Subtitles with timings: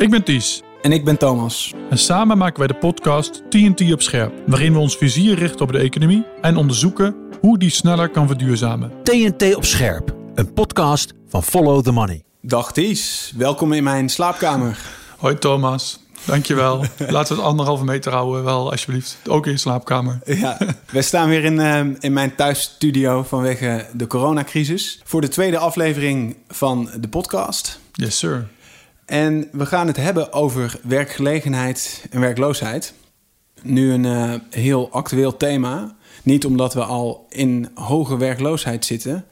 [0.00, 0.62] Ik ben Ties.
[0.82, 1.74] En ik ben Thomas.
[1.90, 5.72] En samen maken wij de podcast TNT op scherp, waarin we ons vizier richten op
[5.72, 8.92] de economie en onderzoeken hoe die sneller kan verduurzamen.
[9.02, 12.22] TNT op scherp, een podcast van Follow the Money.
[12.40, 14.78] Dag Ties, welkom in mijn slaapkamer.
[15.18, 16.76] Hoi Thomas, dankjewel.
[16.98, 19.18] Laten we het anderhalve meter houden, wel alsjeblieft.
[19.28, 20.18] Ook in je slaapkamer.
[20.24, 20.58] Ja,
[20.90, 25.00] we staan weer in, uh, in mijn thuisstudio vanwege de coronacrisis.
[25.04, 27.80] Voor de tweede aflevering van de podcast.
[27.92, 28.48] Yes sir.
[29.10, 32.94] En we gaan het hebben over werkgelegenheid en werkloosheid.
[33.62, 35.96] Nu een uh, heel actueel thema.
[36.22, 39.24] Niet omdat we al in hoge werkloosheid zitten.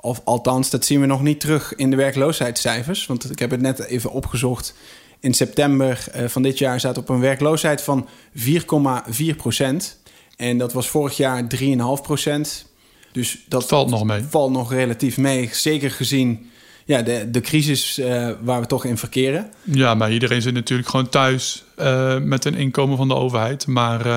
[0.00, 3.06] Of althans, dat zien we nog niet terug in de werkloosheidscijfers.
[3.06, 4.74] Want ik heb het net even opgezocht.
[5.20, 9.98] In september uh, van dit jaar staat op een werkloosheid van 4,4 procent.
[10.36, 11.66] En dat was vorig jaar 3,5
[12.02, 12.66] procent.
[13.12, 14.22] Dus dat valt nog mee.
[14.28, 15.48] Valt nog relatief mee.
[15.52, 16.50] Zeker gezien
[16.86, 19.50] ja, de, de crisis uh, waar we toch in verkeren.
[19.62, 23.66] Ja, maar iedereen zit natuurlijk gewoon thuis uh, met een inkomen van de overheid.
[23.66, 24.12] Maar uh,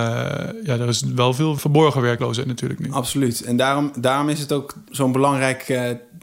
[0.63, 2.91] ja, er is wel veel verborgen werkloosheid natuurlijk nu.
[2.91, 3.41] Absoluut.
[3.41, 5.79] En daarom, daarom is het ook zo'n belangrijk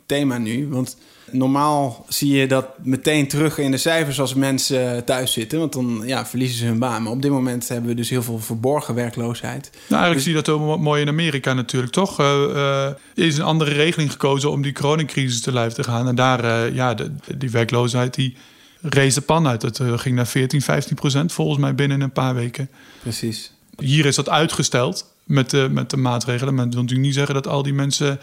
[0.07, 0.69] thema nu.
[0.69, 0.97] Want
[1.37, 5.59] normaal zie je dat meteen terug in de cijfers als mensen thuis zitten.
[5.59, 7.03] Want dan ja, verliezen ze hun baan.
[7.03, 9.71] Maar op dit moment hebben we dus heel veel verborgen werkloosheid.
[9.73, 10.23] Nou, eigenlijk dus...
[10.23, 12.21] zie je dat ook mooi in Amerika natuurlijk, toch?
[12.21, 16.09] Uh, uh, is een andere regeling gekozen om die coronacrisis te lijf te gaan.
[16.09, 18.37] En daar, uh, ja, de, die werkloosheid die
[18.81, 19.63] rees de pan uit.
[19.63, 22.69] Het ging naar 14, 15 procent volgens mij binnen een paar weken.
[23.01, 23.53] Precies.
[23.79, 26.55] Hier is dat uitgesteld met de, met de maatregelen.
[26.55, 28.21] Maar dat wil natuurlijk niet zeggen dat al die mensen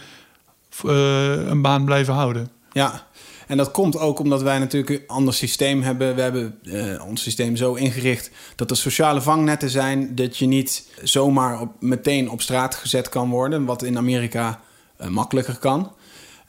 [0.81, 2.50] een baan blijven houden.
[2.73, 3.07] Ja,
[3.47, 6.16] en dat komt ook omdat wij natuurlijk een ander systeem hebben.
[6.16, 10.16] We hebben uh, ons systeem zo ingericht dat er sociale vangnetten zijn.
[10.16, 13.66] Dat je niet zomaar op, meteen op straat gezet kan worden.
[13.66, 14.59] Wat in Amerika
[15.01, 15.91] uh, makkelijker kan.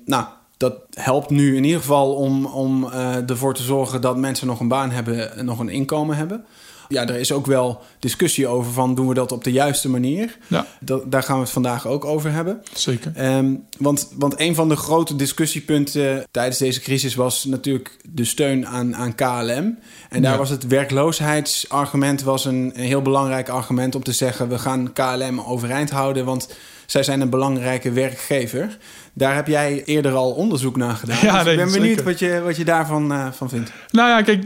[0.05, 4.47] Nou, dat helpt nu in ieder geval om, om uh, ervoor te zorgen dat mensen
[4.47, 6.45] nog een baan hebben en nog een inkomen hebben.
[6.89, 10.39] Ja, er is ook wel discussie over van doen we dat op de juiste manier.
[10.47, 10.67] Ja.
[10.81, 12.63] Dat, daar gaan we het vandaag ook over hebben.
[12.73, 13.37] Zeker.
[13.37, 18.67] Um, want, want een van de grote discussiepunten tijdens deze crisis was natuurlijk de steun
[18.67, 19.79] aan, aan KLM.
[20.11, 20.39] En daar Ja.
[20.39, 25.41] was het werkloosheidsargument was een, een heel belangrijk argument om te zeggen we gaan KLM
[25.41, 26.49] overeind houden, want
[26.87, 28.79] zij zijn een belangrijke werkgever.
[29.17, 31.19] Daar heb jij eerder al onderzoek naar gedaan.
[31.23, 32.05] Ja, dus nee, ik ben benieuwd zeker.
[32.05, 33.73] wat je, wat je daarvan uh, van vindt.
[33.91, 34.45] Nou ja, kijk,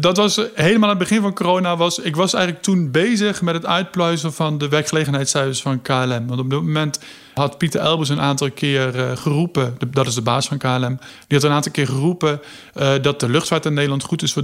[0.00, 1.76] dat was helemaal aan het begin van corona.
[1.76, 6.26] Was, ik was eigenlijk toen bezig met het uitpluizen van de werkgelegenheidscijfers van KLM.
[6.26, 7.00] Want op dat moment
[7.34, 10.98] had Pieter Elbers een aantal keer uh, geroepen, de, dat is de baas van KLM,
[11.26, 12.40] die had een aantal keer geroepen
[12.76, 14.42] uh, dat de luchtvaart in Nederland goed is voor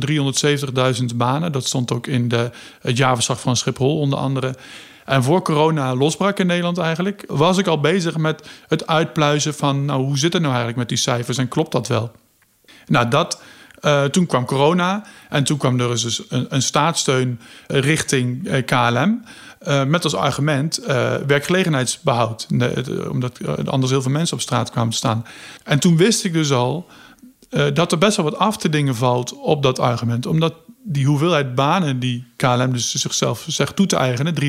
[1.00, 1.53] 370.000 banen.
[1.53, 2.50] Dat stond ook in de,
[2.81, 4.54] het jaarverslag van Schiphol onder andere.
[5.06, 9.84] En voor corona losbrak in Nederland eigenlijk, was ik al bezig met het uitpluizen van,
[9.84, 12.12] nou, hoe zit het nou eigenlijk met die cijfers en klopt dat wel?
[12.86, 13.42] Nou, dat,
[13.82, 19.24] uh, toen kwam corona en toen kwam er dus een, een staatssteun richting uh, KLM.
[19.66, 20.80] Uh, met als argument
[21.26, 22.46] werkgelegenheidsbehoud.
[23.10, 25.26] Omdat anders heel veel mensen op straat kwamen te staan.
[25.64, 26.86] En toen wist ik dus al
[27.48, 30.26] dat er best wel wat af te dingen valt op dat argument.
[30.26, 30.54] Omdat
[30.88, 34.42] die hoeveelheid banen die KLM dus zichzelf zegt toe te eigenen, 370.000,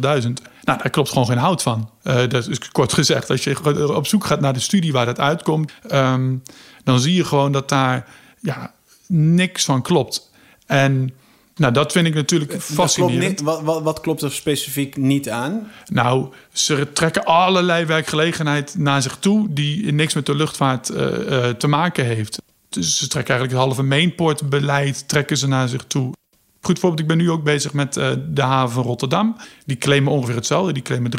[0.00, 1.90] nou, daar klopt gewoon geen hout van.
[2.02, 3.30] Uh, dat is kort gezegd.
[3.30, 6.42] Als je op zoek gaat naar de studie waar dat uitkomt, um,
[6.84, 8.08] dan zie je gewoon dat daar
[8.40, 8.74] ja,
[9.06, 10.30] niks van klopt.
[10.66, 11.10] En
[11.56, 13.28] nou, dat vind ik natuurlijk fascinerend.
[13.28, 15.70] Niet, wat, wat, wat, klopt er specifiek niet aan?
[15.86, 21.48] Nou, ze trekken allerlei werkgelegenheid naar zich toe die niks met de luchtvaart uh, uh,
[21.48, 22.42] te maken heeft.
[22.68, 26.12] Dus ze trekken eigenlijk het halve mainportbeleid trekken ze naar zich toe.
[26.60, 29.36] Goed voorbeeld, ik ben nu ook bezig met uh, de haven van Rotterdam.
[29.66, 30.72] Die claimen ongeveer hetzelfde.
[30.72, 31.10] Die claimen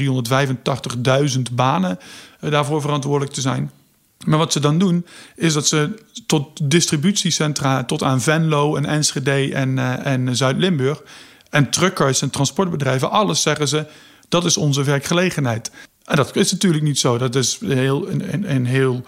[1.37, 1.99] 385.000 banen
[2.39, 3.71] daarvoor verantwoordelijk te zijn.
[4.25, 5.05] Maar wat ze dan doen,
[5.35, 11.03] is dat ze tot distributiecentra, tot aan Venlo en Enschede en, uh, en Zuid-Limburg...
[11.49, 13.85] en truckers en transportbedrijven, alles zeggen ze...
[14.29, 15.71] dat is onze werkgelegenheid.
[16.05, 17.17] En dat is natuurlijk niet zo.
[17.17, 19.03] Dat is heel, een, een, een heel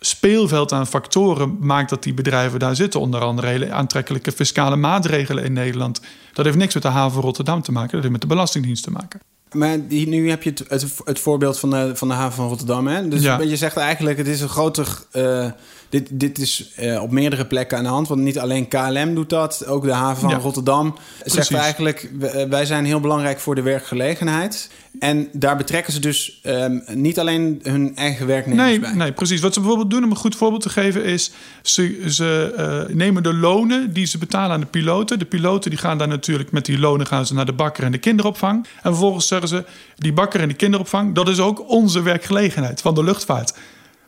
[0.00, 3.00] speelveld aan factoren maakt dat die bedrijven daar zitten.
[3.00, 6.00] Onder andere hele aantrekkelijke fiscale maatregelen in Nederland.
[6.32, 7.90] Dat heeft niks met de haven Rotterdam te maken.
[7.90, 9.20] Dat heeft met de Belastingdienst te maken.
[9.52, 12.48] Maar die, nu heb je het, het, het, voorbeeld van de, van de haven van
[12.48, 12.86] Rotterdam.
[12.86, 13.08] Hè?
[13.08, 13.40] Dus ja.
[13.40, 14.98] je zegt eigenlijk, het is een groter...
[15.12, 15.50] Uh,
[15.92, 18.08] dit, dit is uh, op meerdere plekken aan de hand.
[18.08, 19.66] Want niet alleen KLM doet dat.
[19.66, 20.36] Ook de haven van ja.
[20.36, 21.46] Rotterdam Precies.
[21.46, 22.10] zegt eigenlijk...
[22.48, 24.70] wij zijn heel belangrijk voor de werkgelegenheid.
[24.98, 28.92] En daar betrekken ze dus um, niet alleen hun eigen werknemers nee, bij.
[28.92, 29.40] Nee, precies.
[29.40, 31.04] Wat ze bijvoorbeeld doen, om een goed voorbeeld te geven...
[31.04, 31.30] is
[31.62, 32.54] ze, ze
[32.88, 35.18] uh, nemen de lonen die ze betalen aan de piloten.
[35.18, 37.06] De piloten die gaan daar natuurlijk met die lonen...
[37.06, 38.66] gaan ze naar de bakker en de kinderopvang.
[38.82, 39.64] En vervolgens zeggen ze...
[39.96, 41.14] die bakker en die kinderopvang...
[41.14, 43.52] dat is ook onze werkgelegenheid van de luchtvaart.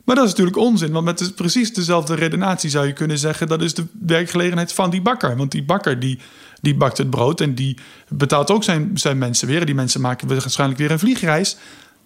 [0.05, 3.47] Maar dat is natuurlijk onzin, want met precies dezelfde redenatie zou je kunnen zeggen...
[3.47, 5.37] dat is de werkgelegenheid van die bakker.
[5.37, 6.19] Want die bakker die,
[6.61, 9.65] die bakt het brood en die betaalt ook zijn, zijn mensen weer.
[9.65, 11.57] Die mensen maken waarschijnlijk weer een vliegreis.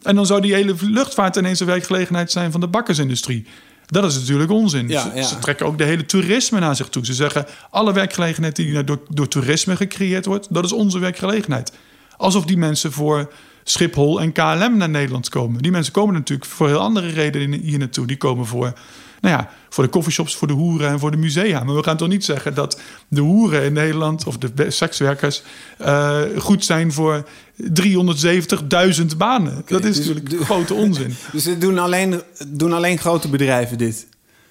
[0.01, 3.45] En dan zou die hele luchtvaart ineens een werkgelegenheid zijn van de bakkersindustrie.
[3.85, 4.87] Dat is natuurlijk onzin.
[4.87, 5.23] Ja, ja.
[5.23, 7.05] Ze, trekken ook de hele toerisme naar zich toe.
[7.05, 10.47] Ze zeggen, alle werkgelegenheid die door, door toerisme gecreëerd wordt...
[10.49, 11.71] dat is onze werkgelegenheid.
[12.17, 13.31] Alsof die mensen voor
[13.71, 15.61] Schiphol en KLM naar Nederland komen.
[15.61, 18.07] Die mensen komen natuurlijk voor heel andere redenen hier naartoe.
[18.07, 18.73] Die komen voor,
[19.21, 21.63] nou ja, voor de coffeeshops, voor de hoeren en voor de musea.
[21.63, 25.43] Maar we gaan toch niet zeggen dat de hoeren in Nederland of de sekswerkers
[25.81, 27.25] uh, goed zijn voor
[27.61, 29.63] 370.000 banen.
[29.65, 31.15] dat is dus natuurlijk de- grote onzin.
[31.31, 34.07] Dus dit doen alleen, doen alleen grote bedrijven dit.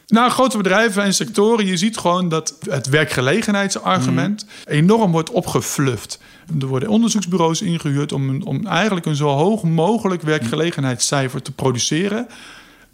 [0.09, 6.19] Nou, grote bedrijven en sectoren, je ziet gewoon dat het werkgelegenheidsargument enorm wordt opgefluft.
[6.61, 12.27] Er worden onderzoeksbureaus ingehuurd om, om eigenlijk een zo hoog mogelijk werkgelegenheidscijfer te produceren.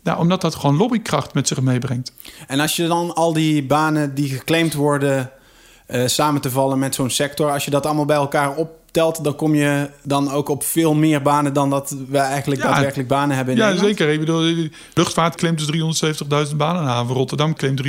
[0.03, 2.13] Nou, omdat dat gewoon lobbykracht met zich meebrengt.
[2.47, 5.31] En als je dan al die banen die geclaimd worden
[5.87, 8.57] eh, samen te vallen met zo'n sector, als je dat allemaal bij elkaar
[8.97, 12.69] optelt, dan kom je dan ook op veel meer banen dan dat we eigenlijk Ja,
[12.69, 13.97] daadwerkelijk banen hebben in Ja, Nederland.
[13.97, 14.13] zeker.
[14.13, 16.21] Ik bedoel, luchtvaart claimt dus
[16.51, 16.83] 370.000 banen.
[16.83, 17.83] De haven Rotterdam claimt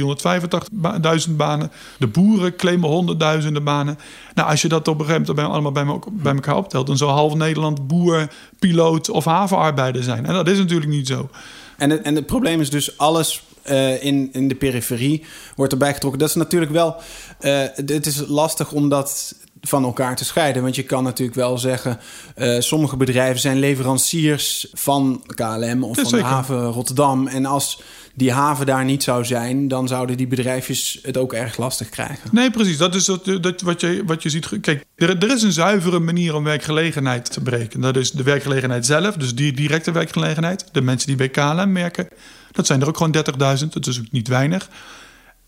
[1.28, 1.72] 385.000 banen.
[2.00, 3.98] De boeren claimen honderdduizenden banen.
[4.34, 6.88] Nou, als je dat op een gegeven moment allemaal bij, me- bij elkaar optelt...
[6.88, 8.28] dan zou half Nederland boer,
[8.60, 10.26] piloot of havenarbeider zijn.
[10.26, 11.30] En dat is natuurlijk niet zo.
[11.78, 15.24] En, het, en het probleem is dus alles eh, in, in de periferie
[15.56, 16.20] wordt erbij getrokken.
[16.20, 16.96] Dat is natuurlijk wel...
[17.40, 19.36] eh, het is lastig om dat
[19.68, 20.62] van elkaar te scheiden.
[20.62, 22.00] Want je kan natuurlijk wel zeggen...
[22.36, 27.28] eh, sommige bedrijven zijn leveranciers van KLM of Ja, van de haven Rotterdam.
[27.28, 27.82] En als
[28.14, 29.68] die haven daar niet zou zijn...
[29.68, 32.30] dan zouden die bedrijfjes het ook erg lastig krijgen.
[32.32, 32.78] Nee, precies.
[32.78, 34.60] Dat is dat, dat, wat, je, wat je ziet.
[34.62, 37.82] Kijk, er, er is een zuivere manier om werkgelegenheid te breken.
[37.82, 40.66] Dat is de werkgelegenheid zelf, dus die directe werkgelegenheid.
[40.72, 42.08] De mensen die bij KLM werken.
[42.52, 43.16] Dat zijn er ook gewoon
[43.62, 43.68] 30.000.
[43.70, 44.70] Dat is ook niet weinig.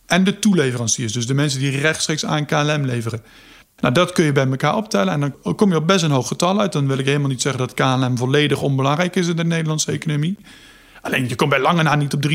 [0.06, 3.24] En de toeleveranciers, dus de mensen die rechtstreeks aan KLM leveren.
[3.80, 6.28] Nou, dat kun je bij elkaar optellen en dan kom je op best een hoog
[6.28, 6.72] getal uit.
[6.72, 10.38] Dan wil ik helemaal niet zeggen dat KLM volledig onbelangrijk is in de Nederlandse economie.
[11.02, 12.28] Alleen je komt bij lange na niet op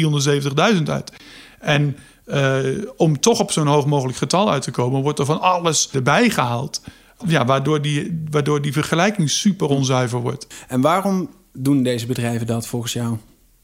[0.75, 1.13] 370.000 uit.
[1.59, 2.59] En eh,
[2.97, 6.31] om toch op zo'n hoog mogelijk getal uit te komen, wordt er van alles erbij
[6.31, 6.83] gehaald.
[7.27, 10.47] Ja, waardoor die, waardoor die vergelijking super onzuiver wordt.
[10.69, 13.17] En waarom doen deze bedrijven dat volgens jou?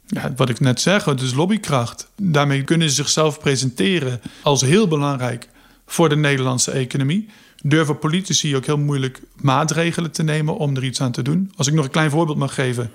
[0.07, 2.11] Ja, wat ik net zeg, het is lobbykracht.
[2.17, 5.49] Daarmee kunnen ze zichzelf presenteren als heel belangrijk
[5.87, 7.29] voor de Nederlandse economie.
[7.62, 11.52] Durven politici ook heel moeilijk maatregelen te nemen om er iets aan te doen.
[11.56, 12.90] Als ik nog een klein voorbeeld mag geven.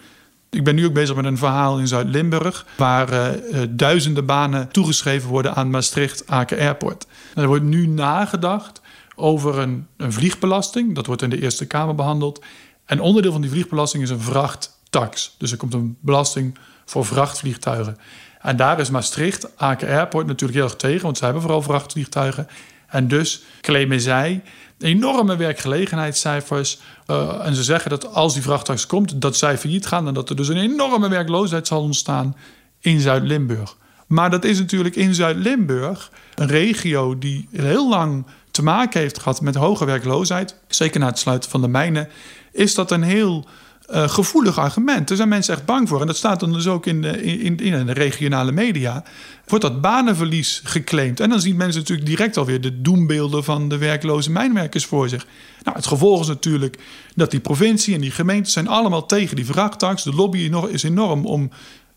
[0.50, 2.66] Ik ben nu ook bezig met een verhaal in Zuid-Limburg...
[2.78, 7.08] waar eh, eh, duizenden banen toegeschreven worden aan Maastricht-Aken Airport.
[7.34, 8.82] En er wordt nu nagedacht
[9.16, 10.96] over een, een vliegbelasting.
[10.96, 12.44] Dat wordt in de Eerste Kamer behandeld.
[12.86, 15.36] En onderdeel van die vliegbelasting is een vrachttax.
[15.38, 17.98] Dus er komt een belasting voor vrachtvliegtuigen.
[18.42, 21.04] En daar is Maastricht, Aken Airport natuurlijk heel erg tegen...
[21.04, 22.48] want zij hebben vooral vrachtvliegtuigen.
[22.94, 24.42] En dus claimen zij
[24.78, 26.80] enorme werkgelegenheidscijfers.
[27.06, 30.08] Eh, en ze zeggen dat als die vrachttax komt, dat zij failliet gaan...
[30.08, 32.36] en dat er dus een enorme werkloosheid zal ontstaan
[32.80, 33.78] in Zuid-Limburg.
[34.08, 39.42] Maar dat is natuurlijk in Zuid-Limburg een regio die heel lang te maken heeft gehad
[39.42, 40.56] met hoge werkloosheid.
[40.68, 42.10] Zeker na het sluiten van de mijnen
[42.52, 43.48] is dat een heel
[43.90, 45.10] eh, gevoelig argument.
[45.10, 46.02] Er zijn mensen echt bang voor.
[46.02, 49.04] En dat staat dan dus ook in de, in, in de regionale media.
[49.48, 51.20] Wordt dat banenverlies geclaimd.
[51.20, 55.28] En dan zien mensen natuurlijk direct alweer de doembeelden van de werkloze mijnwerkers voor zich.
[55.64, 56.78] Nou, het gevolg is natuurlijk
[57.16, 60.04] dat die provincie en die gemeentes zijn allemaal tegen die vrachttax.
[60.04, 61.50] De lobby is enorm om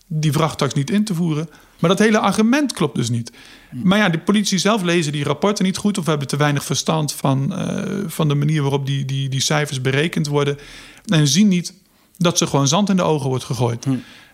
[0.07, 1.49] die vrachttax niet in te voeren.
[1.79, 3.33] Maar dat hele argument klopt dus niet.
[3.71, 5.99] Maar ja, de politie zelf lezen die rapporten niet goed...
[5.99, 9.81] of hebben te weinig verstand van, eh, van de manier waarop die, die, die cijfers
[9.81, 10.59] berekend worden.
[11.07, 11.75] En zien niet
[12.19, 13.87] dat ze gewoon zand in de ogen wordt gegooid.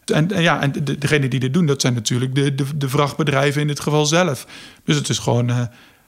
[0.04, 2.88] En, en ja, en de, degenen die dit doen, dat zijn natuurlijk de, de, de
[2.88, 4.46] vrachtbedrijven in dit geval zelf.
[4.84, 5.62] Dus het is gewoon eh,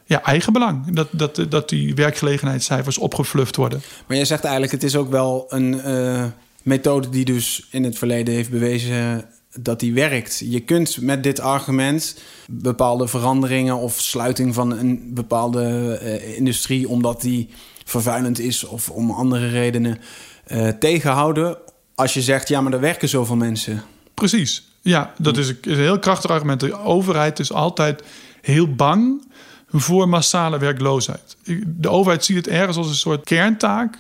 [0.05, 3.83] ja, eigenbelang dat, dat, dat die werkgelegenheidscijfers opgefluft worden.
[4.07, 6.25] Maar jij zegt eigenlijk, het is ook wel een eh,
[6.63, 9.25] methode die dus in het verleden heeft bewezen
[9.61, 10.43] dat die werkt.
[10.45, 12.17] Je kunt met dit argument
[12.49, 17.49] bepaalde veranderingen of sluiting van een bepaalde eh, industrie, omdat die
[17.85, 19.99] vervuilend is of om andere redenen,
[20.45, 21.57] eh, tegenhouden.
[21.95, 23.83] Als je zegt, ja, maar er werken zoveel mensen.
[24.15, 24.69] Precies.
[24.81, 26.61] Ja, dat is een, is een heel krachtig argument.
[26.61, 28.03] De overheid is altijd
[28.41, 29.23] heel bang
[29.69, 31.37] voor massale werkloosheid.
[31.67, 33.99] De overheid ziet het ergens als een soort kerntaak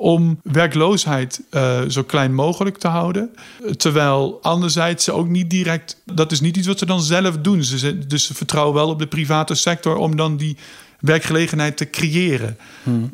[0.00, 3.30] om werkloosheid eh, zo klein mogelijk te houden.
[3.76, 5.96] Terwijl anderzijds ze ook niet direct...
[6.04, 7.64] Dat is niet iets wat ze dan zelf doen.
[7.64, 10.56] Ze, dus ze vertrouwen wel op de private sector om dan die
[11.00, 12.56] werkgelegenheid te creëren.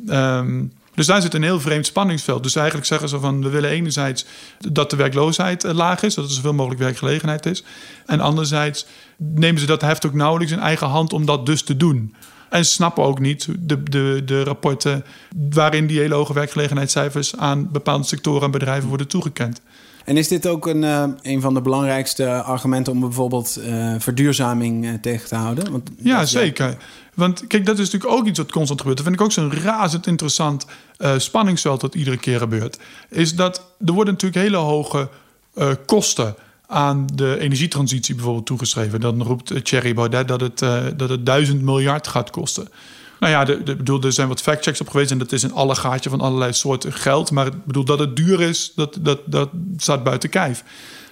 [0.08, 0.64] Ehm,
[0.94, 2.42] Dus daar zit een heel vreemd spanningsveld.
[2.42, 4.26] Dus eigenlijk zeggen ze van we willen enerzijds
[4.58, 7.64] dat de werkloosheid eh, laag is, dat er zoveel mogelijk werkgelegenheid is.
[8.06, 11.76] En anderzijds nemen ze dat heft ook nauwelijks in eigen hand om dat dus te
[11.76, 12.14] doen.
[12.48, 15.04] En snappen ook niet de, de, de rapporten
[15.50, 19.60] waarin die hele hoge werkgelegenheidscijfers aan bepaalde sectoren en bedrijven worden toegekend.
[20.04, 24.84] En is dit ook een, uh, een van de belangrijkste argumenten om bijvoorbeeld uh, verduurzaming
[24.84, 25.70] uh, tegen te houden?
[25.70, 26.76] Want ja, zeker.
[27.14, 28.98] Want kijk, dat is natuurlijk ook iets wat constant gebeurt.
[28.98, 30.66] Dat vind ik ook zo'n razend interessant
[31.16, 32.78] spanningsveld dat iedere keer gebeurt.
[33.08, 35.08] Is dat er worden natuurlijk hele hoge
[35.86, 36.34] kosten
[36.66, 39.00] aan de energietransitie bijvoorbeeld toegeschreven.
[39.00, 40.58] Dan roept Thierry Baudet dat het,
[40.98, 42.68] dat het duizend miljard gaat kosten.
[43.20, 45.74] Nou ja, de, bedoel, er zijn wat factchecks op geweest en dat is een alle
[45.74, 47.30] gaatje van allerlei soorten geld.
[47.30, 50.64] Maar ik bedoel, dat het duur is, dat, dat, dat staat buiten kijf.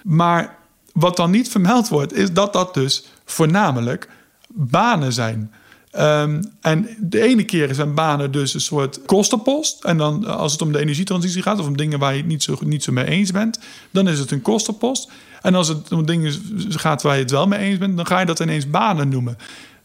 [0.03, 0.57] Maar
[0.93, 4.09] wat dan niet vermeld wordt, is dat dat dus voornamelijk
[4.49, 5.53] banen zijn.
[5.99, 9.85] Um, en de ene keer zijn banen dus een soort kostenpost.
[9.85, 12.43] En dan als het om de energietransitie gaat of om dingen waar je het niet
[12.43, 13.59] zo, niet zo mee eens bent,
[13.91, 15.11] dan is het een kostenpost.
[15.45, 16.33] En als het om dingen
[16.69, 19.37] gaat waar je het wel mee eens bent, dan ga je dat ineens banen noemen.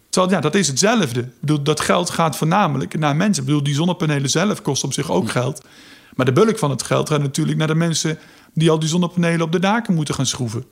[0.09, 1.19] Terwijl, ja, dat is hetzelfde.
[1.19, 3.41] Ik bedoel, dat geld gaat voornamelijk naar mensen.
[3.43, 5.65] Ik bedoel, die zonnepanelen zelf kosten op zich ook geld.
[6.15, 8.17] Maar de bulk van het geld gaat natuurlijk naar de mensen
[8.53, 10.65] die al die zonnepanelen op de daken moeten gaan schroeven.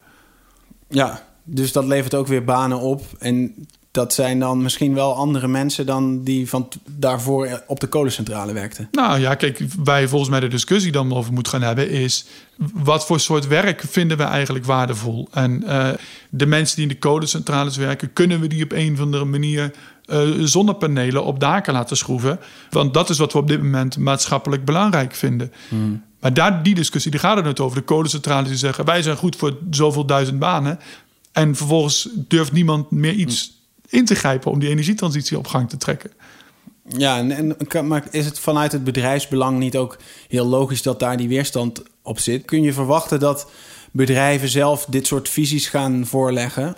[0.89, 3.01] Ja, dus dat levert ook weer banen op.
[3.19, 3.67] En
[3.97, 8.87] dat zijn dan misschien wel andere mensen dan die van daarvoor op de kolencentrale werkten.
[8.91, 12.25] Nou ja, kijk, wij volgens mij de discussie dan over moeten gaan hebben is
[12.73, 15.27] wat voor soort werk vinden we eigenlijk waardevol?
[15.31, 15.89] En uh,
[16.29, 19.73] de mensen die in de kolencentrales werken, kunnen we die op een of andere manier
[20.05, 22.39] uh, zonnepanelen op daken laten schroeven?
[22.69, 25.51] Want dat is wat we op dit moment maatschappelijk belangrijk vinden.
[25.67, 26.03] Hmm.
[26.19, 27.77] Maar daar, die discussie die gaat er net over.
[27.77, 30.79] De kolencentrales die zeggen wij zijn goed voor zoveel duizend banen.
[31.31, 33.56] En vervolgens durft niemand meer iets hmm
[33.89, 36.11] in te grijpen om die energietransitie op gang te trekken.
[36.87, 41.17] Ja, en, en, maar is het vanuit het bedrijfsbelang niet ook heel logisch dat daar
[41.17, 42.45] die weerstand op zit?
[42.45, 43.51] Kun je verwachten dat
[43.91, 46.75] bedrijven zelf dit soort visies gaan voorleggen?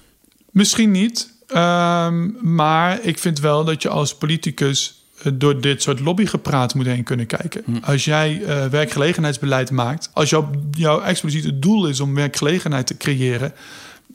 [0.51, 1.37] Misschien niet.
[1.55, 6.85] Um, maar ik vind wel dat je als politicus eh, door dit soort lobbygepraat moet
[6.85, 7.61] heen kunnen kijken.
[7.65, 7.77] Hm.
[7.81, 13.53] Als jij uh, werkgelegenheidsbeleid maakt, als jouw, jouw expliciete doel is om werkgelegenheid te creëren,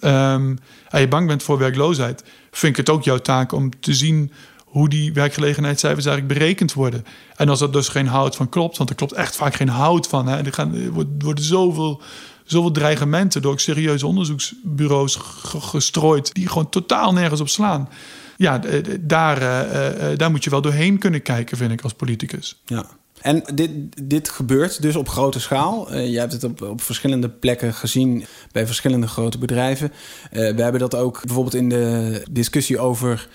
[0.00, 0.58] um,
[0.88, 4.32] en je bang bent voor werkloosheid, vind ik het ook jouw taak om te zien
[4.64, 7.04] hoe die werkgelegenheidscijfers eigenlijk berekend worden.
[7.36, 10.06] En als dat dus geen hout van klopt, want er klopt echt vaak geen hout
[10.06, 10.26] van.
[10.26, 10.36] Hè.
[10.36, 12.02] Er, gaan, worden zoveel,
[12.44, 17.88] zoveel dreigementen door serieuze onderzoeksbureaus gestrooid, die gewoon totaal nergens op slaan.
[18.36, 18.60] Ja,
[19.00, 22.62] daar, uh, uh, daar moet je wel doorheen kunnen kijken, vind ik, als politicus.
[22.66, 22.86] Ja.
[23.24, 23.70] En dit,
[24.02, 25.92] dit gebeurt dus op grote schaal.
[25.92, 29.92] Uh, je hebt het op, op verschillende plekken gezien bij verschillende grote bedrijven.
[30.32, 33.28] Uh, we hebben dat ook bijvoorbeeld in de discussie over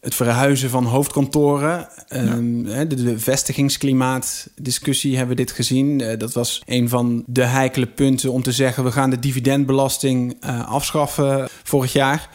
[0.00, 1.88] het verhuizen van hoofdkantoren.
[2.14, 6.00] Um, de, de vestigingsklimaatdiscussie hebben we dit gezien.
[6.00, 8.84] Uh, dat was een van de heikele punten om te zeggen...
[8.84, 12.30] we gaan de dividendbelasting afschaffen vorig jaar...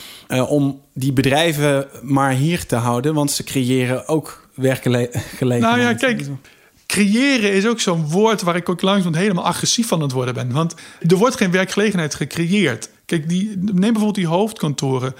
[0.48, 3.14] Om die bedrijven maar hier te houden...
[3.14, 5.62] want ze creëren ook werkgelegenheid.
[5.62, 6.28] Nou ja, kijk
[6.94, 10.52] creëren is ook zo'n woord waar ik ook langzaam helemaal agressief van het worden ben.
[10.52, 10.76] Want
[11.08, 12.90] er wordt geen werkgelegenheid gecreëerd.
[13.06, 15.16] Kijk, die, neem bijvoorbeeld die hoofdkantoren.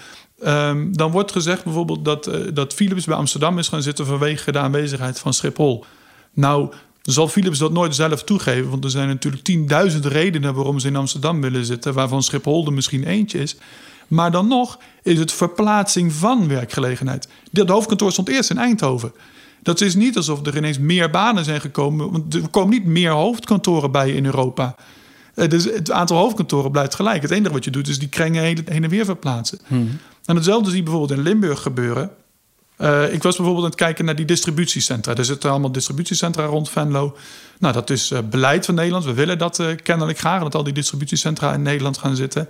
[0.46, 4.52] Um, dan wordt gezegd bijvoorbeeld dat, uh, dat Philips bij Amsterdam is gaan zitten vanwege
[4.52, 5.86] de aanwezigheid van Schiphol.
[6.34, 10.88] Nou, zal Philips dat nooit zelf toegeven, want er zijn natuurlijk tienduizend redenen waarom ze
[10.88, 13.56] in Amsterdam willen zitten, waarvan Schiphol er misschien eentje is.
[14.08, 17.28] Maar dan nog is het verplaatsing van werkgelegenheid.
[17.52, 19.14] Dat hoofdkantoor stond eerst in Eindhoven.
[19.64, 22.12] Dat is niet alsof er ineens meer banen zijn gekomen.
[22.12, 24.76] Want er komen niet meer hoofdkantoren bij in Europa.
[25.36, 27.22] Eh, dus het aantal hoofdkantoren blijft gelijk.
[27.22, 29.60] Het enige wat je doet is die krengen heen en weer verplaatsen.
[29.68, 30.00] Hmm.
[30.26, 32.12] En hetzelfde zie je bijvoorbeeld in Limburg gebeuren.
[32.78, 35.16] Uh, ik was bijvoorbeeld aan het kijken naar die distributiecentra.
[35.16, 37.18] Er zitten allemaal distributiecentra rond Venlo.
[37.60, 39.06] Nou, dat is uh, beleid van Nederland.
[39.06, 42.50] We willen dat uh, kennelijk graag, dat al die distributiecentra in Nederland gaan zitten.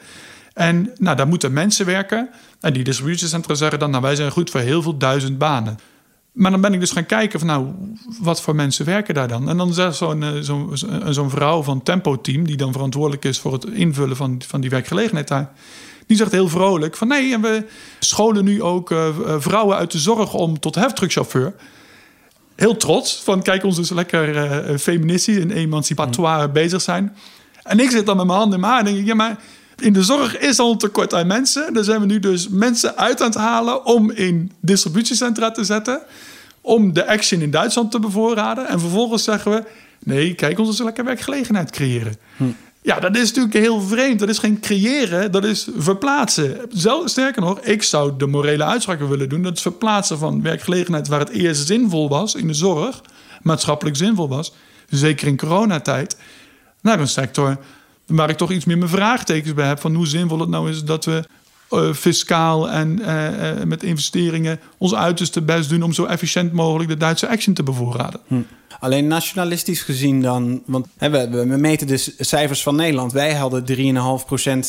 [0.54, 2.30] En nou, daar moeten mensen werken.
[2.60, 5.80] En die distributiecentra zeggen dan, nou, wij zijn goed voor heel veel duizend banen.
[6.34, 7.68] Maar dan ben ik dus gaan kijken van nou,
[8.20, 9.50] wat voor mensen werken daar dan?
[9.50, 10.70] En dan zegt zo'n eh, zo'n
[11.10, 14.70] zo'n vrouw van Tempo Team, die dan verantwoordelijk is voor het invullen van, van die
[14.70, 15.52] werkgelegenheid daar.
[16.08, 17.66] Die zegt heel vrolijk van nee, en we
[18.00, 21.54] scholen nu ook uh, vrouwen uit de zorg om tot heftruckchauffeur.
[22.56, 24.36] Heel trots van kijk ons dus lekker
[24.70, 26.54] uh, feministisch en emancipatoire mm.
[26.54, 27.16] bezig zijn.
[27.64, 29.40] En ik zit dan met mijn handen in mijn haar en denk ik, ja maar
[29.80, 31.74] in de zorg is al een tekort aan mensen.
[31.74, 36.02] Daar zijn we nu dus mensen uit aan het halen om in distributiecentra te zetten.
[36.62, 38.68] Om de action in Duitsland te bevoorraden.
[38.68, 39.64] En vervolgens zeggen we:
[40.00, 42.16] nee, kijk, ons eens lekker werkgelegenheid creëren.
[42.38, 42.44] Hm.
[42.82, 44.20] Ja, dat is natuurlijk heel vreemd.
[44.20, 46.58] Dat is geen creëren, dat is verplaatsen.
[46.70, 49.44] Zelf, sterker nog, ik zou de morele uitspraken willen doen.
[49.44, 53.02] Dat is verplaatsen van werkgelegenheid waar het eerst zinvol was in de zorg
[53.44, 54.54] maatschappelijk zinvol was,
[54.90, 56.18] zeker in coronatijd,
[56.82, 57.58] naar een sector
[58.18, 60.84] waar ik toch iets meer mijn vraagtekens bij heb van hoe zinvol het nou is
[60.84, 61.24] dat we
[61.72, 66.98] uh, fiscaal en uh, met investeringen ons uiterste best doen om zo efficiënt mogelijk de
[66.98, 68.20] Duitse action te bevoorraden.
[68.28, 68.42] Hm.
[68.80, 73.12] Alleen nationalistisch gezien dan, want hè, we, we, meten de cijfers van Nederland.
[73.12, 73.66] Wij hadden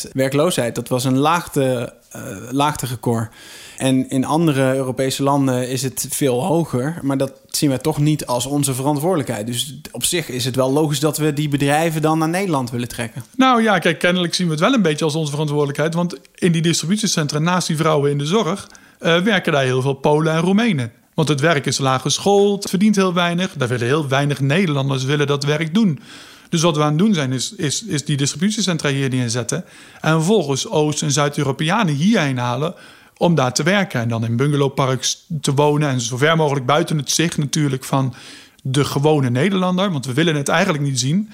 [0.06, 0.74] 3,5% werkloosheid.
[0.74, 3.30] Dat was een laagte, uh, laagterecord.
[3.76, 6.98] En in andere Europese landen is het veel hoger.
[7.02, 9.46] Maar dat zien we toch niet als onze verantwoordelijkheid.
[9.46, 12.88] Dus op zich is het wel logisch dat we die bedrijven dan naar Nederland willen
[12.88, 13.22] trekken.
[13.36, 15.94] Nou ja, kijk, kennelijk zien we het wel een beetje als onze verantwoordelijkheid.
[15.94, 18.68] Want in die distributiecentra, naast die vrouwen in de zorg,
[19.00, 20.92] uh, werken daar heel veel Polen en Roemenen.
[21.14, 23.52] Want het werk is laag geschoold, het verdient heel weinig.
[23.56, 26.00] Daar willen heel weinig Nederlanders willen dat werk doen.
[26.48, 29.64] Dus wat we aan het doen zijn, is, is, is die distributiecentra hier neerzetten.
[30.00, 32.74] En vervolgens Oost- en Zuid-Europeanen hierheen halen
[33.16, 34.00] om daar te werken.
[34.00, 35.88] En dan in bungalowparks te wonen.
[35.88, 38.14] En zo ver mogelijk buiten het zicht natuurlijk van
[38.62, 39.92] de gewone Nederlander.
[39.92, 41.30] Want we willen het eigenlijk niet zien.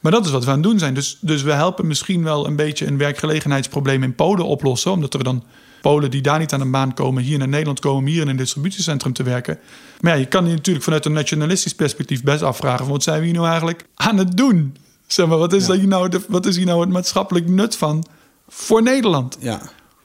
[0.00, 0.94] Maar dat is wat we aan het doen zijn.
[0.94, 4.90] Dus, dus we helpen misschien wel een beetje een werkgelegenheidsprobleem in Polen oplossen.
[4.90, 5.44] Omdat er dan
[5.82, 8.36] Polen die daar niet aan een baan komen, hier naar Nederland komen, hier in een
[8.36, 9.58] distributiecentrum te werken.
[10.00, 13.24] Maar ja, je kan je natuurlijk vanuit een nationalistisch perspectief best afvragen: wat zijn we
[13.24, 14.76] hier nou eigenlijk aan het doen?
[15.06, 18.04] Zeg maar, wat is, hier nou de, wat is hier nou het maatschappelijk nut van
[18.48, 19.36] voor Nederland?
[19.40, 19.60] Ja,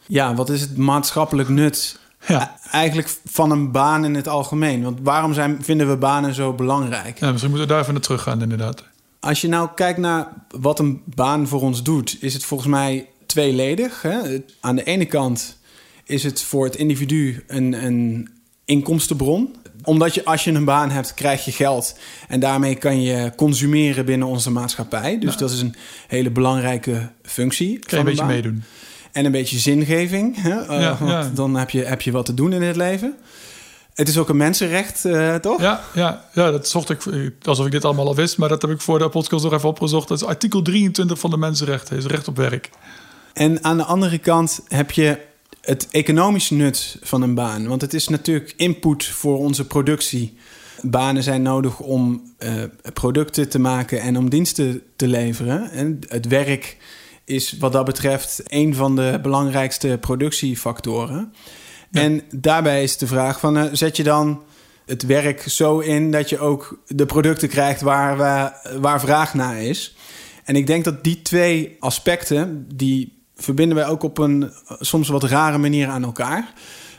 [0.08, 2.60] ja wat is het maatschappelijk nut ja.
[2.72, 4.84] Eigenlijk van een baan in het algemeen?
[4.84, 7.20] Want waarom zijn, vinden we banen zo belangrijk?
[7.20, 8.84] Ja, misschien moeten we daar even naar terug gaan, inderdaad.
[9.20, 10.28] Als je nou kijkt naar
[10.60, 14.02] wat een baan voor ons doet, is het volgens mij tweeledig.
[14.02, 14.20] Hè?
[14.60, 15.58] Aan de ene kant
[16.04, 18.30] is het voor het individu een, een
[18.66, 19.56] inkomstenbron.
[19.84, 21.98] Omdat je als je een baan hebt, krijg je geld.
[22.28, 25.20] En daarmee kan je consumeren binnen onze maatschappij.
[25.20, 25.76] Dus dat is een
[26.08, 27.80] hele belangrijke functie.
[27.80, 28.64] Kan je een beetje meedoen.
[29.12, 30.42] En een beetje zingeving.
[30.42, 30.62] Hè?
[30.70, 33.16] Uh, ja, Dan heb je, heb je wat te doen in het leven.
[33.94, 35.62] Het is ook een mensenrecht, uh, toch?
[35.62, 37.04] Ja, ja, ja, dat zocht ik
[37.42, 38.38] alsof ik dit allemaal al wist.
[38.38, 40.08] Maar dat heb ik voor de podcast nog even opgezocht.
[40.08, 41.98] Dat is artikel 23 van de mensenrechten.
[41.98, 42.70] is recht op werk.
[43.34, 45.20] En aan de andere kant heb je
[45.62, 47.68] het economische nut van een baan.
[47.68, 50.38] Want het is natuurlijk input voor onze productie.
[50.82, 52.52] Banen zijn nodig om uh,
[52.94, 55.72] producten te maken en om diensten te leveren.
[55.72, 56.78] En het werk
[57.28, 61.34] is wat dat betreft een van de belangrijkste productiefactoren.
[61.92, 64.44] En daarbij is de vraag van, uh, zet je dan
[64.86, 69.62] het werk zo in dat je ook de producten krijgt waar, we, waar vraag naar
[69.62, 69.96] is.
[70.44, 75.24] En ik denk dat die twee aspecten, die verbinden wij ook op een soms wat
[75.24, 76.54] rare manier aan elkaar.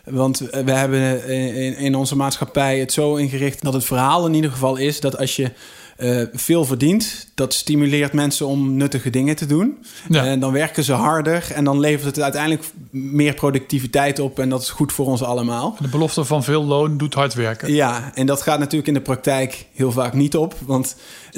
[0.04, 1.28] Want we hebben
[1.76, 5.36] in onze maatschappij het zo ingericht dat het verhaal in ieder geval is dat als
[5.36, 5.50] je
[5.98, 7.28] uh, veel verdient.
[7.34, 9.78] Dat stimuleert mensen om nuttige dingen te doen.
[10.10, 14.38] En dan werken ze harder en dan levert het uiteindelijk meer productiviteit op.
[14.38, 15.76] En dat is goed voor ons allemaal.
[15.80, 17.72] De belofte van veel loon doet hard werken.
[17.72, 20.54] Ja, en dat gaat natuurlijk in de praktijk heel vaak niet op.
[20.66, 20.96] Want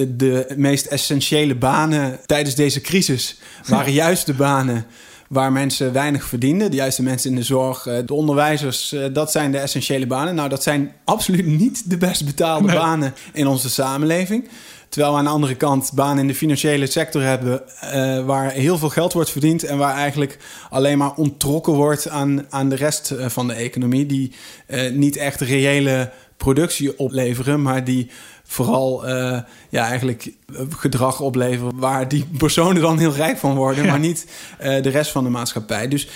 [0.08, 4.86] de meest essentiële banen tijdens deze crisis waren juist de banen
[5.30, 6.70] waar mensen weinig verdienden.
[6.70, 10.34] De juiste mensen in de zorg, eh, de onderwijzers, eh, dat zijn de essentiële banen.
[10.34, 14.48] Nou, dat zijn absoluut niet de best betaalde banen in onze samenleving.
[14.88, 17.62] Terwijl we aan de andere kant banen in de financiële sector hebben...
[17.84, 19.64] Uh, waar heel veel geld wordt verdiend...
[19.64, 20.38] en waar eigenlijk
[20.70, 24.06] alleen maar ontrokken wordt aan, aan de rest van de economie...
[24.06, 24.32] die
[24.68, 27.62] uh, niet echt reële productie opleveren...
[27.62, 28.10] maar die
[28.50, 30.32] vooral uh, ja, eigenlijk
[30.70, 34.26] gedrag opleveren waar die personen dan heel rijk van worden, maar niet
[34.60, 35.88] uh, de rest van de maatschappij.
[35.88, 36.08] Dus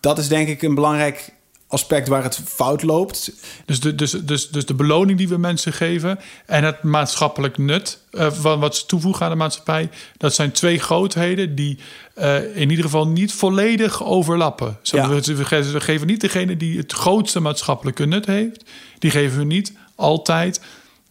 [0.00, 1.32] dat is denk ik een belangrijk
[1.66, 3.32] aspect waar het fout loopt.
[3.64, 7.98] Dus de, dus, dus, dus de beloning die we mensen geven en het maatschappelijk nut,
[8.12, 11.78] uh, wat ze toevoegen aan de maatschappij, dat zijn twee grootheden die
[12.18, 14.78] uh, in ieder geval niet volledig overlappen.
[14.82, 15.08] Zo, ja.
[15.08, 18.64] we, we, geven niet degene die het grootste maatschappelijke nut heeft,
[18.98, 20.60] die geven we niet altijd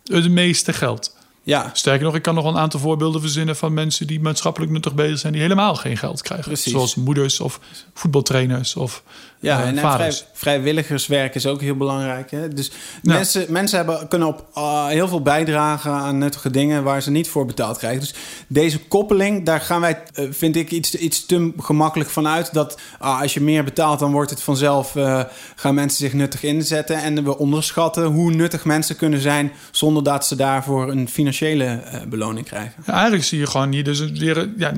[0.10, 1.18] het meeste geld.
[1.44, 1.70] Ja.
[1.74, 5.20] Sterker nog, ik kan nog een aantal voorbeelden verzinnen van mensen die maatschappelijk nuttig bezig
[5.20, 6.48] zijn, die helemaal geen geld krijgen.
[6.48, 6.72] Precies.
[6.72, 7.60] Zoals moeders of
[7.94, 9.04] voetbaltrainers of
[9.40, 12.32] ja, uh, en vrij, vrijwilligerswerk is ook heel belangrijk.
[12.32, 12.48] Hè?
[12.48, 12.72] Dus
[13.04, 17.30] mensen, mensen hebben, kunnen op uh, heel veel bijdragen aan nuttige dingen waar ze niet
[17.30, 18.00] voor betaald krijgen.
[18.00, 18.14] Dus
[18.48, 22.54] deze koppeling, daar gaan wij, uh, vind ik, iets, iets te gemakkelijk vanuit.
[22.54, 24.96] Dat als je meer betaalt, dan wordt het vanzelf,
[25.56, 27.02] gaan mensen zich nuttig inzetten.
[27.02, 32.46] En we onderschatten hoe nuttig mensen kunnen zijn zonder dat ze daarvoor een financiële beloning
[32.46, 32.84] krijgen.
[32.86, 34.72] Ja, eigenlijk zie je gewoon hier dus weer, ja,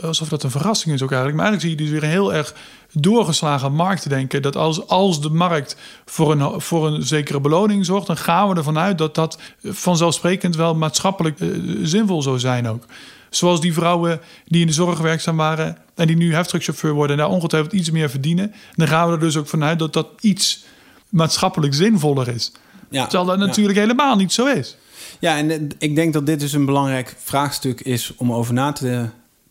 [0.00, 1.40] alsof dat een verrassing is ook eigenlijk.
[1.40, 2.54] Maar eigenlijk zie je dus weer heel erg
[2.92, 4.42] doorgeslagen markt denken.
[4.42, 8.54] Dat als, als de markt voor een, voor een zekere beloning zorgt, dan gaan we
[8.54, 12.84] ervan uit dat dat vanzelfsprekend wel maatschappelijk uh, zinvol zou zijn ook.
[13.30, 17.22] Zoals die vrouwen die in de zorg werkzaam waren en die nu heftruckchauffeur worden en
[17.22, 18.54] daar ongetwijfeld iets meer verdienen.
[18.74, 20.64] Dan gaan we er dus ook vanuit dat dat iets
[21.08, 22.52] maatschappelijk zinvoller is.
[22.90, 23.06] ja.
[23.06, 24.76] Terwijl dat natuurlijk helemaal niet zo is.
[25.18, 28.72] Ja, en eh, ik denk dat dit dus een belangrijk vraagstuk is om over na
[28.72, 29.08] te,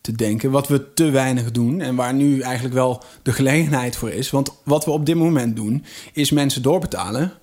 [0.07, 0.51] te denken.
[0.51, 4.29] Wat we te weinig doen en waar nu eigenlijk wel de gelegenheid voor is.
[4.29, 7.33] Want wat we op dit moment doen, is mensen doorbetalen.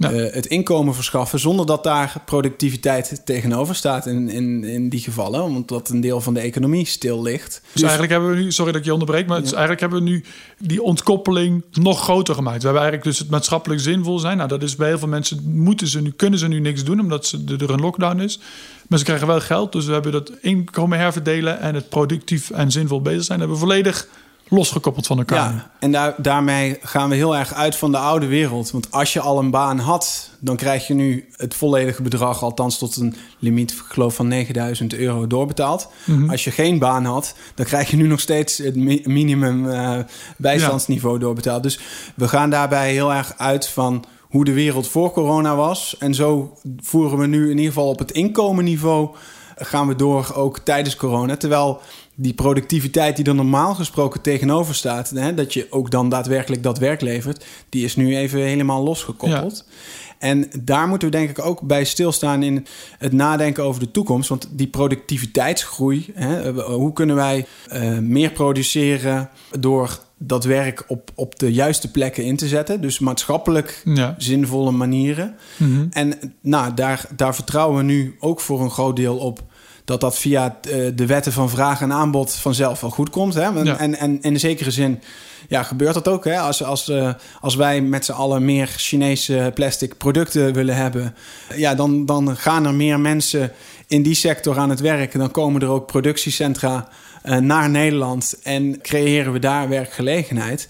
[0.00, 0.12] Ja.
[0.12, 5.42] eh, het inkomen verschaffen zonder dat daar productiviteit tegenover staat in, in, in die gevallen.
[5.42, 7.62] Omdat een deel van de economie stil ligt.
[7.72, 10.24] Dus, eigenlijk hebben we nu, sorry dat ik je onderbreek, maar eigenlijk hebben we nu
[10.58, 12.58] die ontkoppeling nog groter gemaakt.
[12.58, 14.36] We hebben eigenlijk dus het maatschappelijk zinvol zijn.
[14.36, 17.00] Nou, dat is bij heel veel mensen moeten ze nu, kunnen ze nu niks doen
[17.00, 18.40] omdat ze, er een lockdown is.
[18.88, 22.70] Maar ze krijgen wel geld, dus we hebben dat inkomen herverdelen en het productief en
[22.70, 24.08] zinvol bezig zijn, hebben we volledig
[24.50, 25.52] losgekoppeld van elkaar.
[25.52, 28.70] Ja, en daar, daarmee gaan we heel erg uit van de oude wereld.
[28.70, 32.78] Want als je al een baan had, dan krijg je nu het volledige bedrag, althans
[32.78, 35.88] tot een limiet, geloof van 9000 euro doorbetaald.
[36.28, 39.98] Als je geen baan had, dan krijg je nu nog steeds het mi- minimum eh,
[40.36, 41.62] bijstandsniveau doorbetaald.
[41.62, 41.78] Dus
[42.14, 45.96] we gaan daarbij heel erg uit van hoe de wereld voor corona was.
[45.98, 49.08] En zo voeren we nu in ieder geval op het inkomenniveau
[49.56, 51.36] gaan we door ook tijdens corona.
[51.36, 51.80] Terwijl
[52.22, 56.78] die productiviteit die er normaal gesproken tegenover staat, hè, dat je ook dan daadwerkelijk dat
[56.78, 59.64] werk levert, die is nu even helemaal losgekoppeld.
[60.18, 62.66] En daar moeten we denk ik ook bij stilstaan in
[62.98, 64.28] het nadenken over de toekomst.
[64.28, 71.38] Want die productiviteitsgroei, hè, hoe kunnen wij eh, meer produceren door dat werk op, op
[71.38, 72.80] de juiste plekken in te zetten.
[72.80, 74.14] Dus maatschappelijk Ja.
[74.18, 75.34] zinvolle manieren.
[75.56, 75.86] Mhm.
[75.90, 79.42] En nou, daar, daar vertrouwen we nu ook voor een groot deel op
[79.90, 83.34] dat dat via eh, de wetten van vraag en aanbod vanzelf wel goed komt.
[83.34, 83.42] Hè?
[83.42, 83.78] En, Ja.
[83.78, 85.02] en, en in zekere zin
[85.48, 86.24] ja, gebeurt dat ook.
[86.24, 86.38] Hè?
[86.38, 91.14] Als, als, eh, als wij met z'n allen meer Chinese plastic producten willen hebben,
[91.56, 93.52] ja, dan, dan gaan er meer mensen
[93.86, 95.12] in die sector aan het werk.
[95.12, 96.88] Dan komen er ook productiecentra
[97.22, 100.68] eh, naar Nederland en creëren we daar werkgelegenheid.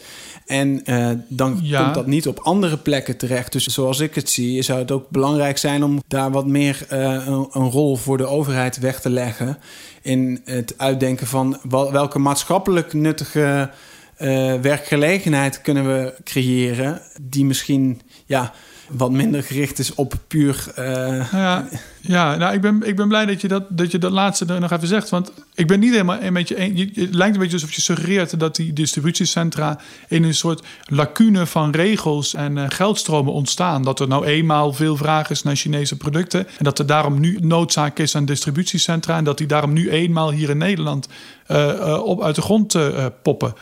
[0.50, 1.82] En eh, dan Ja.
[1.82, 3.52] komt dat niet op andere plekken terecht.
[3.52, 7.00] Dus zoals ik het zie, zou het ook belangrijk zijn om daar wat meer eh,
[7.26, 9.58] een, een rol voor de overheid weg te leggen.
[10.02, 13.70] In het uitdenken van wel- welke maatschappelijk nuttige
[14.16, 17.00] eh, werkgelegenheid kunnen we creëren.
[17.22, 18.52] Die misschien ja,
[18.90, 20.66] wat minder gericht is op puur.
[20.74, 21.68] eh, ja,
[22.00, 24.70] ja nou, ik, ben, ik ben blij dat je dat, dat je dat laatste nog
[24.70, 25.08] even zegt.
[25.10, 26.76] Want ik ben niet helemaal een beetje...
[26.76, 29.78] je- Het lijkt een beetje alsof je suggereert dat die distributiecentra...
[30.08, 33.82] in een soort lacune van regels en eh, geldstromen ontstaan.
[33.82, 36.46] Dat er nou eenmaal veel vraag is naar Chinese producten...
[36.58, 39.16] en dat er daarom nu noodzaak is aan distributiecentra...
[39.16, 41.08] en dat die daarom nu eenmaal hier in Nederland
[41.46, 42.76] eh, op uit de grond
[43.22, 43.54] poppen.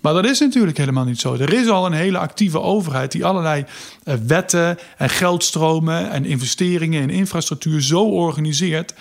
[0.00, 1.34] Maar dat is natuurlijk helemaal niet zo.
[1.34, 3.64] Er is al een hele actieve overheid die allerlei
[4.04, 8.94] eh, wetten en geldstromen en investeringen in infrastructuur zo organiseert.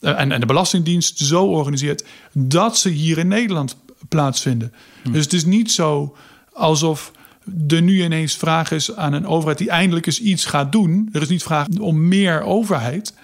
[0.00, 3.76] eh, en, en de Belastingdienst zo organiseert dat ze hier in Nederland
[4.08, 4.72] plaatsvinden.
[5.10, 6.16] Dus het is niet zo
[6.52, 7.12] alsof
[7.68, 11.08] er nu ineens vraag is aan een overheid die eindelijk eens iets gaat doen.
[11.12, 13.14] Er is niet vraag om meer overheid.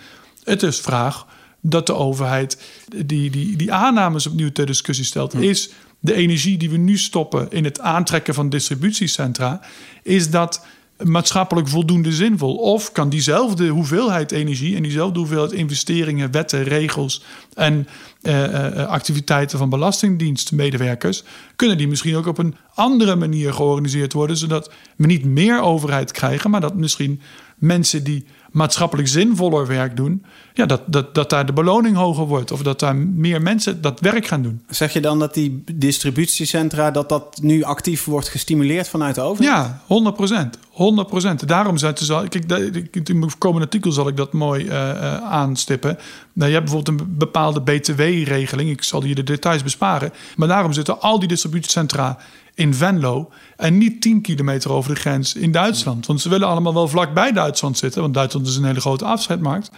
[0.45, 1.27] Het is vraag
[1.61, 2.63] dat de overheid
[3.07, 5.35] die, die, die aannames opnieuw ter discussie stelt.
[5.35, 5.71] Is
[6.05, 9.61] de energie die we nu stoppen in het aantrekken van distributiecentra,
[10.03, 10.67] is dat
[11.03, 12.57] maatschappelijk voldoende zinvol?
[12.57, 17.89] Of kan diezelfde hoeveelheid energie en diezelfde hoeveelheid investeringen, wetten, regels en
[18.23, 21.25] eh, eh, activiteiten van belastingdienstmedewerkers,
[21.57, 26.13] kunnen die misschien ook op een andere manier georganiseerd worden, zodat we niet meer overheid
[26.13, 27.21] krijgen, maar dat misschien
[27.59, 32.51] mensen die maatschappelijk zinvoller werk doen, ja, dat, dat, dat daar de beloning hoger wordt.
[32.51, 34.63] Of dat daar meer mensen dat werk gaan doen.
[34.69, 39.57] Zeg je dan dat die distributiecentra, dat dat nu actief wordt gestimuleerd vanuit de overheid?
[39.57, 40.59] Ja, 100 procent.
[40.71, 41.49] 100 procent.
[41.49, 42.27] Daarom zetten ze...
[42.29, 45.99] Kijk, in mijn komende artikel zal ik dat mooi eh, eh, aanstippen.
[46.33, 48.71] Nou, je hebt bijvoorbeeld een bepaalde btw-regeling.
[48.71, 50.13] Ik zal je de details besparen.
[50.37, 52.19] Maar daarom zitten al die distributiecentra
[52.55, 53.31] in Venlo...
[53.57, 56.07] en niet 10 kilometer over de grens in Duitsland.
[56.07, 58.03] Want ze willen allemaal wel vlakbij Duitsland zitten...
[58.03, 59.71] want Duitsland is een hele grote afzetmarkt.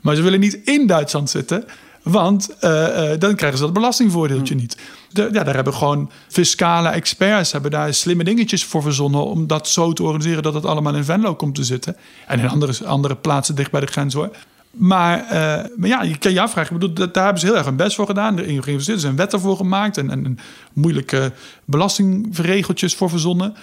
[0.00, 1.64] Maar ze willen niet in Duitsland zitten...
[2.02, 4.76] Want eh, eh, dan krijgen ze dat belastingvoordeeltje niet.
[5.10, 9.68] De, ja, daar hebben gewoon fiscale experts hebben daar slimme dingetjes voor verzonnen om dat
[9.68, 11.96] zo te organiseren dat het allemaal in Venlo komt te zitten.
[12.26, 14.30] En in andere, andere plaatsen dicht bij de grens hoor.
[14.72, 16.74] Maar, eh, maar ja, je kan je afvragen.
[16.74, 18.38] Ik bedoel, daar hebben ze heel erg hun best voor gedaan.
[18.38, 18.96] Erin geïnvesteerd.
[18.96, 20.38] Er zijn wetten voor gemaakt en, en, en
[20.72, 21.32] moeilijke
[21.64, 23.54] belastingregeltjes voor verzonnen.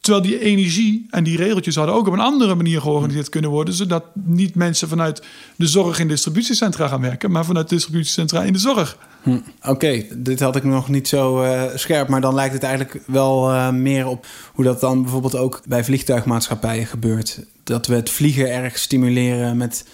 [0.00, 3.74] Terwijl die energie en die regeltjes hadden ook op een andere manier georganiseerd kunnen worden.
[3.74, 5.22] Zodat niet mensen vanuit
[5.56, 8.96] de zorg in distributiecentra gaan werken, maar vanuit distributiecentra in de zorg.
[9.22, 13.02] Hm, Oké, dit had ik nog niet zo eh, scherp, maar dan lijkt het eigenlijk
[13.06, 17.40] wel eh, meer op hoe dat dan bijvoorbeeld ook bij vliegtuigmaatschappijen gebeurt.
[17.64, 19.84] Dat we het vliegen erg stimuleren met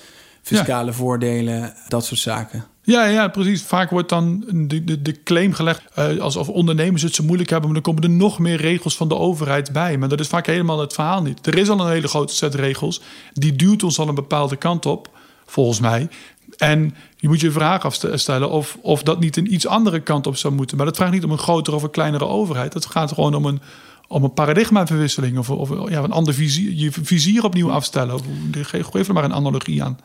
[0.49, 2.65] fiscale voordelen, dat soort zaken.
[2.83, 3.63] Ja, ja, precies.
[3.63, 7.71] Vaak wordt dan de, de, de claim gelegd uh, alsof ondernemers het zo moeilijk hebben,
[7.71, 9.99] maar dan komen er nog meer regels van de overheid bij.
[9.99, 11.47] Maar dat is vaak helemaal het verhaal niet.
[11.47, 13.01] Er is al een hele grote set regels,
[13.33, 15.11] die duwt ons al een bepaalde kant op,
[15.47, 16.09] volgens mij.
[16.57, 20.37] En je moet je vraag afstellen of, of dat niet een iets andere kant op
[20.37, 20.77] zou moeten.
[20.77, 22.75] Maar dat vraagt niet om een grotere of een kleinere overheid.
[22.75, 23.61] Het gaat gewoon om een,
[24.09, 28.21] om een paradigmaverwisseling of, of ja, een ander vizier, je vizier opnieuw afstellen.
[28.63, 29.99] Geef er maar een analogie aan.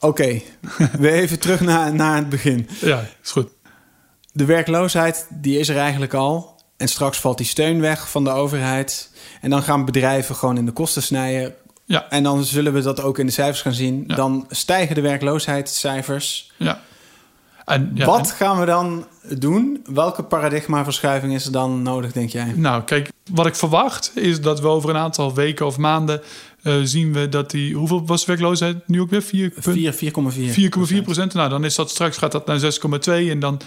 [0.00, 0.40] Oké,
[0.98, 2.68] we even terug naar, naar het begin.
[2.80, 3.48] Ja, is goed.
[4.32, 6.58] De werkloosheid, die is er eigenlijk al.
[6.76, 9.10] En straks valt die steun weg van de overheid.
[9.40, 11.54] En dan gaan bedrijven gewoon in de kosten snijden.
[11.84, 12.08] Ja.
[12.08, 14.06] En dan zullen we dat ook in de cijfers gaan zien.
[14.06, 16.52] Dan stijgen de werkloosheidscijfers.
[16.56, 16.80] Ja.
[17.64, 19.84] En, ja, Wat gaan we dan doen?
[19.92, 22.52] Welke paradigmaverschuiving is er dan nodig, denk jij?
[22.56, 26.20] Nou, kijk, wat ik verwacht is dat we over een aantal weken of maanden
[26.82, 27.74] zien we dat die...
[27.74, 29.22] Hoeveel was werkloosheid nu ook weer?
[30.92, 31.34] 4,4 procent.
[31.34, 33.60] Nou, dan is dat straks gaat dat naar 6,2 en dan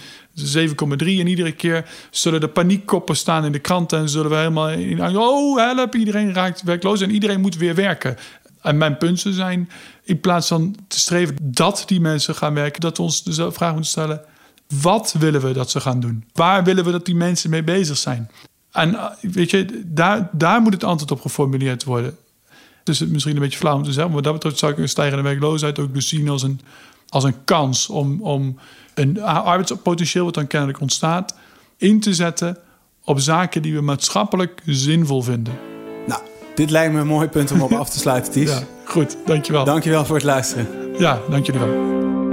[0.56, 0.76] 7,3.
[0.98, 3.98] En iedere keer zullen er paniekkoppen staan in de kranten...
[3.98, 4.70] en zullen we helemaal...
[4.70, 8.16] In, oh, help, iedereen raakt werkloos en iedereen moet weer werken.
[8.62, 9.70] En mijn punten zijn,
[10.04, 12.80] in plaats van te streven dat die mensen gaan werken...
[12.80, 14.20] dat we ons de vraag moeten stellen...
[14.82, 16.24] Wat willen we dat ze gaan doen?
[16.32, 18.30] Waar willen we dat die mensen mee bezig zijn?
[18.72, 22.16] En eh, weet je, daar, daar moet het antwoord op geformuleerd worden.
[22.84, 24.78] Dus het misschien een beetje flauw om te zeggen, maar wat dat betreft zou ik
[24.78, 26.60] een stijgende werkloosheid ook dus zien als een,
[27.08, 28.58] als een kans om, om
[28.94, 31.34] een arbeidspotentieel wat dan kennelijk ontstaat,
[31.76, 32.58] in te zetten
[33.04, 35.54] op zaken die we maatschappelijk zinvol vinden.
[36.06, 36.22] Nou,
[36.54, 38.50] dit lijkt me een mooi punt om op af te sluiten, Ties.
[38.50, 39.64] Ja, goed, dankjewel.
[39.64, 40.66] Dankjewel voor het luisteren.
[40.98, 42.23] Ja, dank jullie wel.